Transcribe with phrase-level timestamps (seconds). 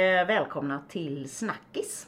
[0.00, 2.06] Eh, välkomna till Snackis.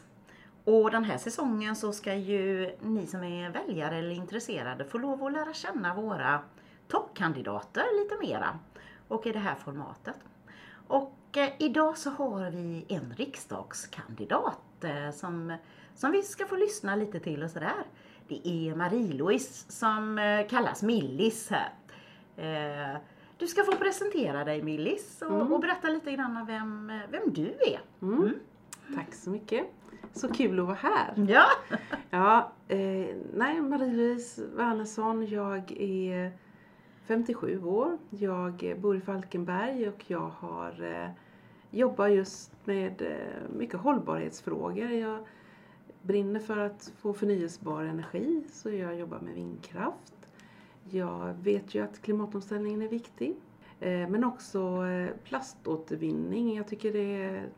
[0.65, 5.25] Och den här säsongen så ska ju ni som är väljare eller intresserade få lov
[5.25, 6.41] att lära känna våra
[6.89, 8.59] toppkandidater lite mera.
[9.09, 10.15] Och i det här formatet.
[10.87, 15.57] Och eh, idag så har vi en riksdagskandidat eh, som,
[15.95, 17.85] som vi ska få lyssna lite till och sådär.
[18.29, 21.73] Det är Marie-Louise som eh, kallas Millis här.
[22.37, 23.01] Eh,
[23.43, 25.53] Eh, du ska få presentera dig Millis och, Mm.
[25.53, 27.81] och berätta lite grann vem, vem du är.
[28.03, 28.33] Mm.
[28.95, 29.67] Tack så mycket.
[30.13, 31.15] Så kul att vara här.
[31.29, 31.45] Ja.
[32.11, 35.27] Ja, eh, nej, Marie-Louise Wernersson.
[35.27, 36.33] Jag är
[37.07, 37.99] 57 år.
[38.11, 41.11] Jag bor i Falkenberg och jag har eh,
[41.71, 44.91] jobbar just med eh, mycket hållbarhetsfrågor.
[44.91, 45.19] Jag
[46.03, 50.22] brinner för att få förnyelsebar energi så jag jobbar med vindkraft.
[50.91, 53.37] Jag vet ju att klimatomställningen är viktig.
[53.81, 56.57] Eh, Men också eh, plaståtervinning.
[56.57, 57.49] Jag tycker det är,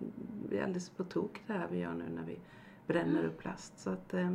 [0.51, 2.39] det är alldeles på tok det här vi gör nu när vi
[2.87, 3.79] bränner upp plast.
[3.79, 4.35] Så att, eh,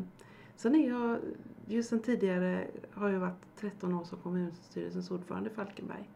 [0.56, 1.20] sen är jag,
[1.68, 6.10] ju sen tidigare har jag varit 13 år som kommunstyrelsens ordförande i Falkenberg.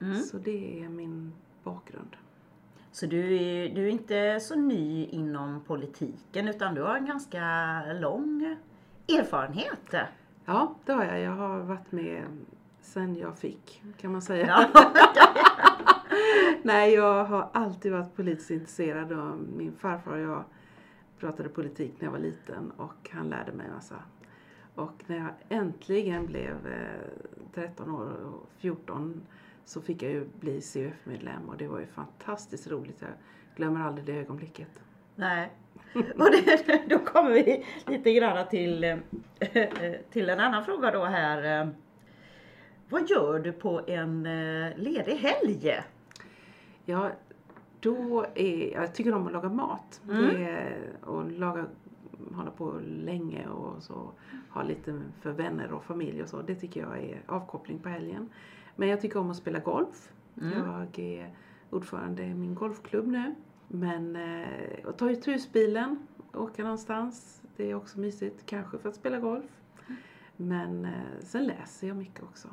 [0.00, 0.16] Mm.
[0.22, 1.32] Så det är min
[1.64, 2.16] bakgrund.
[2.92, 7.42] Så du är, du är inte så ny inom politiken utan du har en ganska
[7.92, 8.56] lång
[9.08, 9.94] erfarenhet.
[10.44, 11.20] Ja, det har jag.
[11.20, 12.24] Jag har varit med
[12.80, 14.68] sen jag fick, kan man säga.
[14.74, 14.92] Ja.
[16.62, 20.44] Nej, jag har alltid varit politiskt intresserad och min farfar och jag
[21.18, 23.96] pratade politik när jag var liten och han lärde mig en massa.
[24.74, 29.22] Och när jag äntligen blev eh, 13 år och 14
[29.64, 33.00] så fick jag ju bli CUF-medlem och det var ju fantastiskt roligt.
[33.00, 33.10] Jag
[33.56, 34.82] glömmer aldrig det ögonblicket.
[35.14, 35.52] Nej.
[36.18, 38.98] Och det, då kommer vi lite grann till, eh,
[40.10, 41.70] till en annan fråga då här.
[42.88, 45.82] Vad gör du på en eh, ledig helg?
[46.84, 47.10] Ja,
[47.80, 50.00] då är, jag tycker om att laga mat.
[50.08, 50.46] Mm.
[50.46, 51.66] Är, och laga,
[52.34, 54.12] hålla på länge och så
[54.50, 56.42] ha lite för vänner och familj och så.
[56.42, 58.28] Det tycker jag är avkoppling på helgen.
[58.76, 60.12] Men jag tycker om att spela golf.
[60.40, 60.52] Mm.
[60.58, 61.34] Jag är
[61.70, 63.34] ordförande i min golfklubb nu.
[63.74, 67.42] Men eh, att ta ut husbilen, åka någonstans.
[67.56, 68.46] Det är också mysigt.
[68.46, 69.60] Kanske för att spela golf.
[70.36, 72.48] Men eh, sen läser jag mycket också.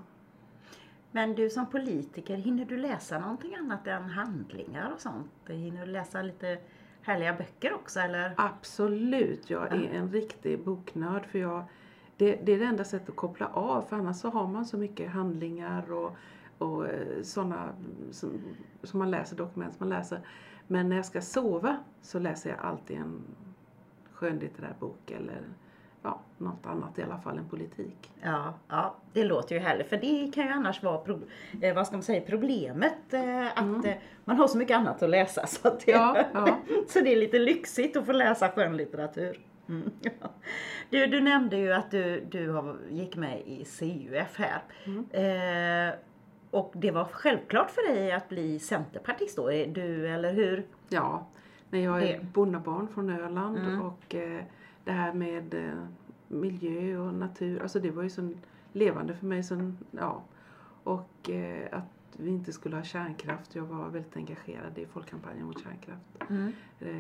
[1.11, 5.31] Men du som politiker, hinner du läsa någonting annat än handlingar och sånt?
[5.47, 6.57] Hinner du läsa lite
[7.01, 8.33] härliga böcker också eller?
[8.37, 11.63] Absolut, jag är en riktig boknörd för jag,
[12.17, 14.77] det, det är det enda sättet att koppla av för annars så har man så
[14.77, 16.15] mycket handlingar och,
[16.57, 16.85] och
[17.21, 17.69] sådana
[18.11, 18.41] som,
[18.83, 20.21] som man läser, dokument som man läser.
[20.71, 23.21] Men när jag ska sova så läser jag alltid en
[24.13, 25.41] skönlitterär bok eller
[26.01, 28.11] ja, något annat i alla fall än politik.
[28.21, 31.19] Ja, ja, det låter ju härligt för det kan ju annars vara pro,
[31.61, 33.85] eh, vad ska man säga, problemet eh, att Mm.
[33.85, 36.57] eh, man har så mycket annat att läsa så, att det, Ja, ja.
[36.87, 39.39] så det är lite lyxigt att få läsa skönlitteratur.
[39.69, 39.91] Mm.
[40.01, 40.11] ja.
[40.89, 44.61] Du, du nämnde ju att du, du har, gick med i CUF här.
[44.85, 45.05] Mm.
[46.51, 50.65] Och det var självklart för dig att bli centerpartist då, är du eller hur?
[50.89, 51.25] Ja,
[51.69, 52.25] när jag är Det.
[52.33, 53.81] bonnabarn från Öland Mm.
[53.81, 54.43] och eh,
[54.83, 55.83] det här med eh,
[56.27, 58.33] miljö och natur, alltså det var ju så
[58.73, 59.43] levande för mig.
[59.43, 60.21] Sen, ja.
[60.83, 61.83] Och eh, att
[62.17, 66.51] vi inte skulle ha kärnkraft, jag var väldigt engagerad i folkkampanjen mot kärnkraft Mm.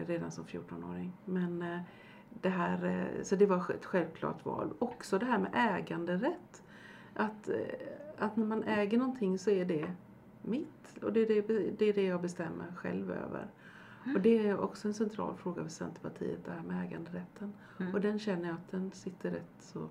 [0.07, 1.13] redan som 14-åring.
[1.25, 1.79] Men
[2.41, 4.73] det här, så det var ett självklart val.
[4.79, 6.63] Också det här med äganderätt.
[7.19, 7.55] Att, eh,
[8.17, 9.91] att när man äger någonting så är det
[10.41, 11.41] mitt och det är det,
[11.77, 13.47] det, är det jag bestämmer själv över.
[14.15, 17.53] Och det är också en central fråga för Centerpartiet, det här med äganderätten.
[17.79, 17.93] Mm.
[17.93, 19.89] Och den känner jag att den sitter rätt så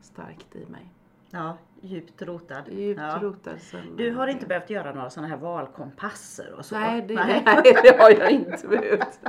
[0.00, 0.92] starkt i mig.
[1.30, 2.62] Ja, djupt rotad.
[2.68, 3.18] Djupt ja.
[3.22, 3.96] rotad sen...
[3.96, 6.78] Du har inte behövt göra några sådana här valkompasser och så?
[6.78, 7.42] Nej det, nej.
[7.82, 9.20] det har jag inte behövt.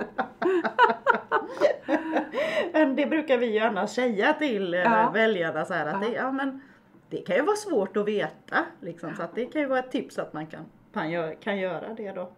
[2.74, 5.10] Men det brukar vi ju annars säga till eh, Ja.
[5.14, 6.10] väljarna så här att Ja.
[6.10, 6.62] det, ja, men
[7.10, 8.66] det kan ju vara svårt att veta.
[8.82, 11.12] Liksom, så att det kan ju vara ett tips att man kan, kan,
[11.60, 12.32] göra, det då.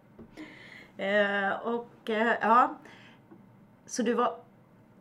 [1.03, 2.75] Eh, och eh, ja,
[3.85, 4.39] så du var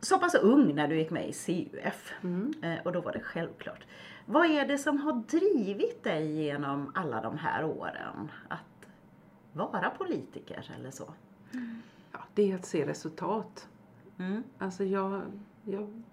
[0.01, 2.53] så pass ung när du gick med i CUF Mm.
[2.61, 3.85] eh, och då var det självklart.
[4.25, 8.87] Vad är det som har drivit dig genom alla de här åren att
[9.53, 11.13] vara politiker eller så?
[12.11, 13.67] Ja, det är att se resultat.
[14.19, 14.43] Mm.
[14.57, 15.21] Alltså jag,
[15.63, 16.03] jag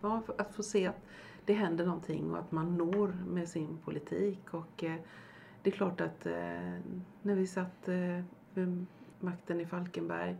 [0.00, 1.00] ja, att få se att
[1.48, 4.54] det händer någonting och att man når med sin politik.
[4.54, 4.96] Och eh,
[5.62, 6.78] det är klart att eh,
[7.22, 8.20] när vi satt eh,
[8.54, 8.86] vid
[9.20, 10.36] makten i Falkenberg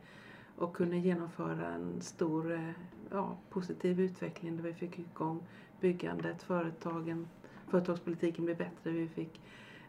[0.57, 2.71] och kunde genomföra en stor eh,
[3.11, 5.43] ja, positiv utveckling där vi fick igång
[5.81, 7.29] byggandet, företagen,
[7.69, 9.41] företagspolitiken blev bättre, vi fick,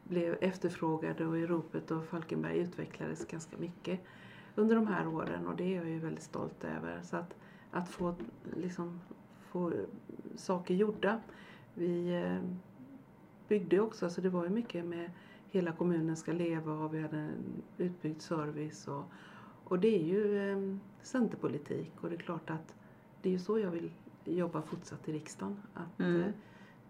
[0.04, 4.00] blev efterfrågade och i ropet och Falkenberg utvecklades ganska mycket
[4.56, 7.01] under de här åren och det är jag ju väldigt stolt över.
[7.01, 7.36] Så att,
[7.71, 8.16] att få,
[8.56, 9.00] liksom,
[9.50, 9.72] få
[10.36, 11.19] saker gjorda.
[11.74, 12.38] Vi eh,
[13.48, 15.12] byggde också, så det var ju mycket med
[15.51, 18.88] hela kommunen ska leva och vi hade en utbyggd service.
[18.88, 19.04] Och,
[19.63, 22.75] och det är ju eh, centerpolitik och det är klart att
[23.22, 23.92] det är ju så jag vill
[24.25, 25.57] jobba fortsatt i riksdagen.
[25.74, 26.22] Att Mm.
[26.22, 26.28] eh,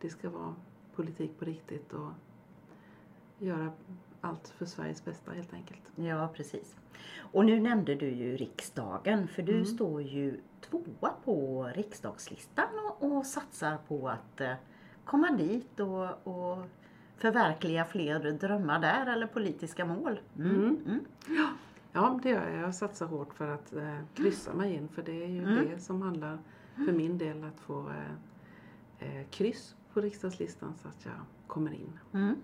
[0.01, 0.55] det ska vara
[0.95, 2.09] politik på riktigt och
[3.39, 3.71] göra
[4.21, 5.81] allt för Sveriges bästa helt enkelt.
[5.95, 6.75] Ja, precis.
[7.19, 9.65] Och nu nämnde du ju riksdagen, för du Mm.
[9.65, 10.39] står ju
[10.69, 12.65] tvåa på riksdagslistan
[12.99, 14.53] och, och satsar på att eh,
[15.05, 16.65] komma dit och, och
[17.17, 20.19] förverkliga fler drömmar där eller politiska mål.
[20.37, 20.55] Mm.
[20.55, 20.77] Mm.
[20.85, 21.05] Mm.
[21.93, 22.61] Ja, det gör jag.
[22.61, 25.67] Jag satsar hårt för att eh, kryssa mig in för det är ju Mm.
[25.69, 26.37] det som handlar
[26.75, 27.89] för min del att få
[28.99, 31.13] eh, eh, kryss på riksdagslistan så att jag
[31.47, 31.99] kommer in.
[32.13, 32.35] Mm.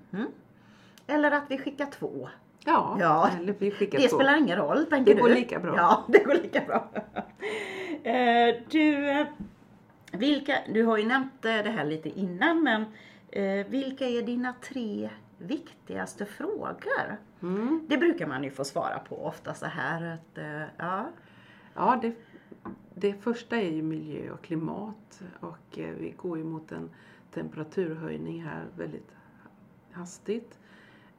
[1.08, 2.30] Eller att vi skickar två.
[2.66, 3.30] Ja, Ja.
[3.42, 4.16] eller vi skickar Det två.
[4.16, 5.22] spelar ingen roll, tänker Det du?
[5.22, 5.76] går lika bra.
[5.76, 6.90] Ja, det går lika bra.
[8.72, 9.28] Du, eh,
[10.12, 12.86] vilka, du har ju nämnt eh, det här lite innan, men
[13.30, 17.18] eh, vilka är dina tre viktigaste frågor?
[17.42, 17.86] Mm.
[17.90, 20.40] Det brukar man ju få svara på ofta så här att,
[20.78, 21.06] ja.
[21.76, 22.12] Ja, det,
[22.96, 26.90] det första är ju miljö och klimat och vi går ju mot en
[27.34, 29.10] temperaturhöjning här väldigt
[29.92, 30.60] hastigt.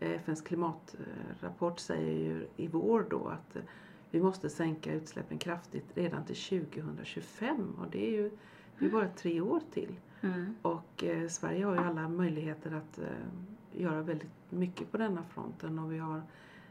[0.00, 3.62] Eh, FNs klimatrapport säger ju i vår då att eh,
[4.10, 8.30] vi måste sänka utsläppen kraftigt redan till 2025 och det är ju
[8.78, 9.96] det är bara tre år till.
[10.20, 10.54] Mm.
[10.62, 15.78] Och eh, Sverige har ju alla möjligheter att eh, göra väldigt mycket på denna fronten
[15.78, 16.22] och vi har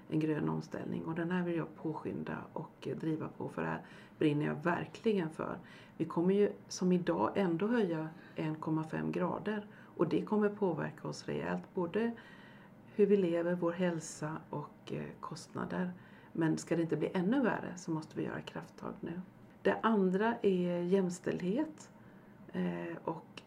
[0.10, 3.68] en grön omställning och den här vill jag påskynda och eh, driva på för det
[3.68, 3.82] här
[4.18, 5.58] brinner jag verkligen för.
[5.98, 9.66] Vi kommer ju som idag ändå höja 1,5 grader
[9.98, 12.12] och det kommer påverka oss rejält både
[12.96, 15.92] hur vi lever, vår hälsa och eh, kostnader.
[16.32, 19.22] Men ska det inte bli ännu värre så måste vi göra krafttag nu.
[19.62, 21.92] Det andra är jämställdhet.
[22.54, 23.42] Eh, och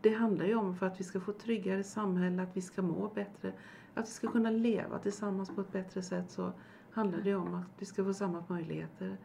[0.00, 2.82] det handlar ju om för att vi ska få ett tryggare samhälle, att vi ska
[2.82, 3.52] må bättre,
[3.94, 6.52] att vi ska kunna leva tillsammans på ett bättre sätt så
[6.90, 9.16] handlar det om att vi ska få samma möjligheter,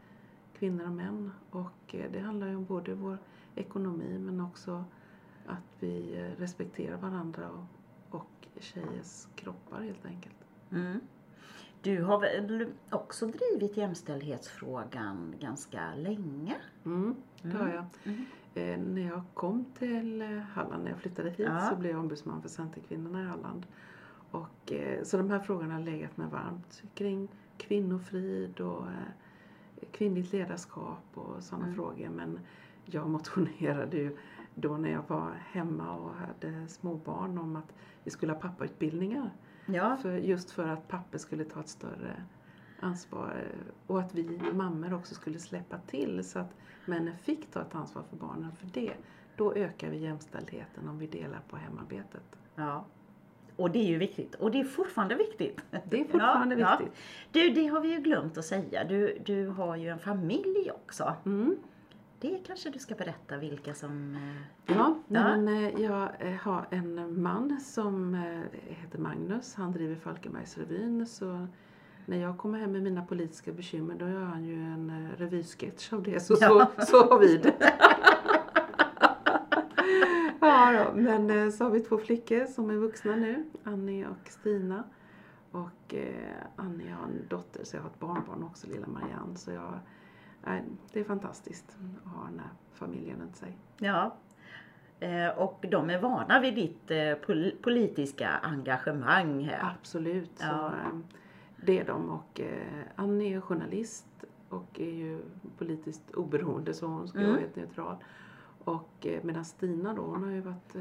[0.57, 1.31] kvinnor och män.
[1.50, 3.18] Och eh, det handlar ju om både vår
[3.56, 4.83] ekonomi men också
[5.45, 7.83] att vi respekterar varandra och
[8.60, 10.36] tjejers kroppar helt enkelt.
[10.72, 11.00] Mm.
[11.82, 16.56] Du har väl också drivit jämställdhetsfrågan ganska länge?
[16.86, 17.86] Mm, det har jag.
[18.04, 18.26] Mm.
[18.56, 21.60] Eh, när jag kom till eh, Halland, när jag flyttade hit, Ja.
[21.70, 23.66] så blev jag ombudsman för Centerkvinnorna i Halland.
[24.32, 27.28] Och, eh, så de här frågorna har legat mig varmt kring
[27.58, 31.76] kvinnofrid och eh, kvinnligt ledarskap och sådana Mm.
[31.76, 32.10] frågor.
[32.10, 32.40] Men
[32.86, 34.18] jag motionerade ju
[34.56, 37.74] då när jag var hemma och hade småbarn om att
[38.04, 39.30] vi skulle ha pappautbildningar.
[39.66, 42.24] Ja, För, just för att papper skulle ta ett större
[42.80, 46.56] ansvar eh, och att vi mammor också skulle släppa till så att
[46.86, 48.52] männen fick ta ett ansvar för barnen.
[48.56, 48.94] För det,
[49.38, 52.24] då ökar vi jämställdheten om vi delar på hemarbetet.
[52.56, 52.86] ja.
[53.56, 54.36] Och det är ju viktigt.
[54.36, 55.62] Och det är fortfarande viktigt.
[55.90, 56.78] Det är fortfarande Ja, ja.
[56.80, 57.02] viktigt.
[57.32, 58.84] Du, det har vi ju glömt att säga.
[58.84, 61.13] Du, du har ju en familj också.
[61.25, 61.56] Mm.
[62.24, 64.15] Det kanske du ska berätta vilka som...
[64.15, 65.24] eh, Ja, Ja.
[65.38, 68.13] Men, eh, jag eh, har en man som
[68.53, 69.56] heter Magnus.
[69.56, 71.06] Han driver Falkenbergsrevyn.
[71.08, 71.48] Så
[72.06, 76.03] när jag kommer hem med mina politiska bekymmer då gör han ju en revysketch av
[76.03, 76.20] det.
[76.20, 76.72] Så, Ja.
[76.80, 77.53] så, så har vi det.
[80.39, 81.01] ja, då.
[81.01, 83.44] Men så har vi två flickor som är vuxna nu.
[83.63, 84.84] Annie och Stina.
[85.51, 85.94] Och
[86.56, 89.36] Annie har en dotter så jag har ett barnbarn också, lilla Marianne.
[89.36, 89.80] Så jag,
[90.94, 93.58] det är fantastiskt att ha den här familjen runt sig.
[93.78, 94.16] Ja.
[95.00, 99.74] Eh, Och de är vana vid ditt eh, pol- politiska engagemang här.
[99.80, 100.68] Absolut, Ja.
[100.68, 100.98] eh,
[101.66, 102.10] det är de.
[102.10, 104.08] Och eh, Annie är journalist
[104.50, 105.20] och är ju
[105.58, 107.32] politiskt oberoende så hon ska Mm.
[107.32, 107.96] vara helt neutral.
[108.64, 110.76] Och medan Stina då, hon har ju varit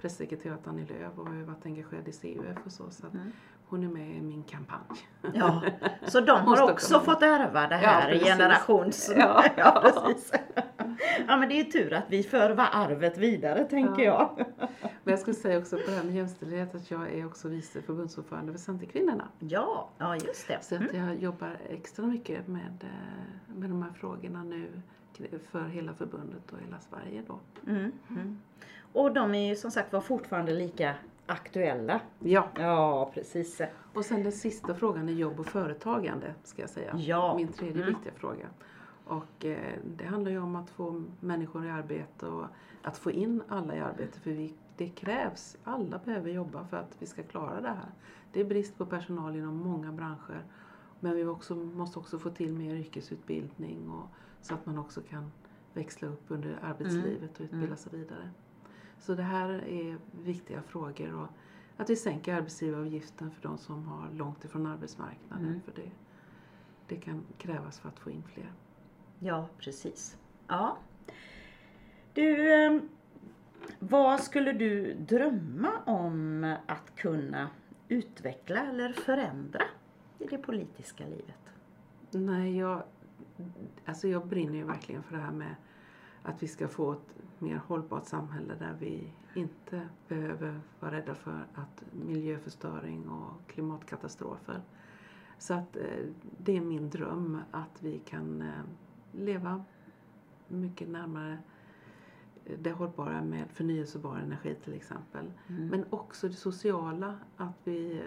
[0.00, 2.90] pressekreterare åt Annie Lööf och har ju varit engagerad i CUF och så.
[2.90, 3.32] Så Mm.
[3.68, 5.08] Hon är med i min kampanj.
[5.34, 5.62] Ja,
[6.06, 8.28] så de har också fått ärva det Ja, här precis.
[8.28, 9.12] generations...
[9.16, 9.44] Ja.
[9.56, 10.32] ja, precis.
[11.28, 14.34] Ja, men det är tur att vi för arvet vidare, tänker Ja.
[14.38, 14.46] jag.
[15.04, 17.82] Men jag skulle säga också på det här med jämställdhet att jag är också vice
[17.82, 19.28] förbundsordförande för Centerkvinnorna.
[19.38, 20.58] Ja, ja just det.
[20.60, 24.82] Så att jag jobbar extra mycket med, eh, med de här frågorna nu
[25.50, 27.40] för hela förbundet och hela Sverige då.
[27.66, 27.92] Mm.
[28.10, 28.40] Mm.
[28.92, 30.94] Och de är ju som sagt var fortfarande lika
[31.26, 32.00] aktuella.
[32.18, 33.60] Ja, Ja, precis.
[33.94, 36.94] och sen den sista frågan är jobb och företagande ska jag säga.
[36.96, 37.34] Ja.
[37.36, 37.94] Min tredje Mm.
[37.94, 38.46] viktiga fråga.
[39.04, 42.46] Och eh, det handlar ju om att få människor i arbete och
[42.82, 46.96] att få in alla i arbete för vi, det krävs, alla behöver jobba för att
[46.98, 47.90] vi ska klara det här.
[48.32, 50.44] Det är brist på personal inom många branscher
[51.00, 54.06] Men vi också, måste också få till mer yrkesutbildning och,
[54.40, 55.30] så att man också kan
[55.74, 57.76] växla upp under arbetslivet och utbilda Mm.
[57.76, 58.30] sig vidare.
[58.98, 61.14] Så det här är viktiga frågor.
[61.14, 61.28] Och
[61.76, 65.46] att vi sänker arbetsgivaravgiften för de som har långt ifrån arbetsmarknaden.
[65.46, 65.60] Mm.
[65.60, 65.90] För det,
[66.88, 68.52] det kan krävas för att få in fler.
[69.18, 70.16] Ja, precis.
[70.46, 70.78] Ja.
[72.12, 72.80] Du, eh,
[73.78, 77.50] vad skulle du drömma om att kunna
[77.88, 79.62] utveckla eller förändra
[80.18, 81.54] i det politiska livet?
[82.10, 82.82] Nej, jag,
[83.84, 85.54] alltså jag brinner ju verkligen för det här med
[86.22, 91.46] att vi ska få ett mer hållbart samhälle där vi inte behöver vara rädda för
[91.54, 94.60] att miljöförstöring och klimatkatastrofer.
[95.38, 96.06] Så att eh,
[96.38, 98.48] det är min dröm att vi kan eh,
[99.12, 99.64] leva
[100.48, 101.38] mycket närmare
[102.44, 105.32] eh, det hållbara med förnyelsebar energi till exempel.
[105.48, 105.68] Mm.
[105.68, 108.02] Men också det sociala, att vi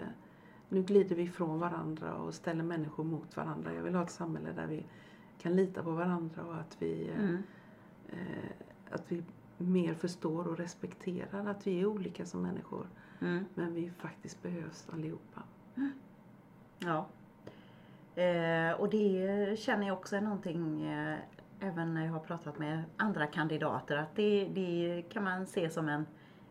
[0.68, 3.74] nu glider vi ifrån varandra och ställer människor mot varandra.
[3.74, 4.86] Jag vill ha ett samhälle där vi
[5.38, 7.42] kan lita på varandra och att vi, Mm.
[8.08, 8.50] eh,
[8.90, 9.22] att vi
[9.58, 12.86] mer förstår och respekterar att vi är olika som människor.
[13.20, 13.44] Mm.
[13.54, 15.42] Men vi faktiskt behövs allihopa.
[16.78, 17.06] Ja.
[18.22, 21.18] Eh, och det känner jag också är någonting, eh,
[21.60, 25.88] även när jag har pratat med andra kandidater, att det, det kan man se som
[25.88, 26.06] en,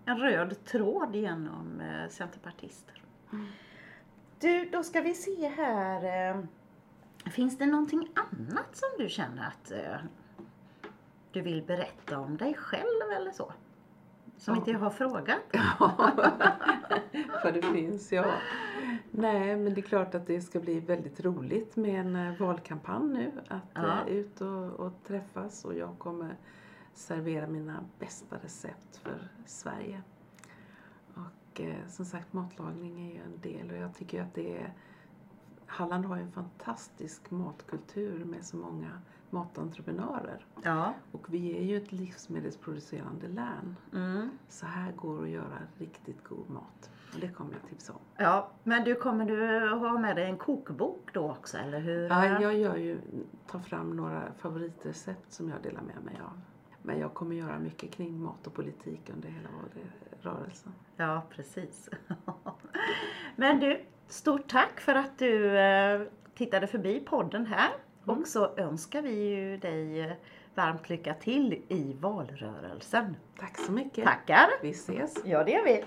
[0.05, 3.03] en röd tråd genom eh, centerpartister.
[3.34, 3.46] Mm.
[4.39, 6.29] Du, då ska vi se här.
[6.29, 6.43] Eh,
[7.31, 9.98] finns det någonting annat som du känner att eh,
[11.31, 13.53] du vill berätta om dig själv eller så?
[14.38, 14.59] Som Ja.
[14.59, 15.39] inte jag har frågat?
[15.53, 16.12] Ja,
[17.41, 18.25] för det finns, ja.
[19.12, 23.07] Nej, men det är klart att det ska bli väldigt roligt med en eh, valkampanj
[23.13, 23.31] nu.
[23.48, 24.01] Att Ja.
[24.07, 26.36] eh, ut och, och träffas och jag kommer
[26.93, 30.01] servera mina bästa recept för Sverige.
[31.13, 34.74] Och eh, som sagt, matlagning är ju en del och jag tycker att det är
[35.65, 40.45] Halland har ju en fantastisk matkultur med så många matentreprenörer.
[40.63, 40.93] Ja.
[41.12, 43.75] Och vi är ju ett livsmedelsproducerande län.
[43.93, 44.29] Mm.
[44.48, 46.89] Så här går det att göra riktigt god mat.
[47.13, 48.00] Och det kommer jag tipsa om.
[48.17, 52.07] Ja, men du kommer du ha med dig en kokbok då också, eller hur?
[52.07, 53.00] Ja, jag gör ju,
[53.48, 56.41] tar fram några favoritrecept som jag delar med mig av.
[56.81, 59.50] Men jag kommer göra mycket kring mat och politik under hela
[60.21, 60.74] rörelsen.
[60.95, 61.89] Ja, precis.
[63.36, 66.01] men du, stort tack för att du eh,
[66.36, 67.71] tittade förbi podden här.
[68.08, 68.18] Mm.
[68.22, 70.12] Och så önskar vi ju dig eh,
[70.56, 73.15] varmt lycka till i valrörelsen.
[73.39, 74.06] Tack så mycket.
[74.06, 74.50] Tackar!
[74.62, 75.15] Vi ses.
[75.25, 75.84] Ja, det gör vi.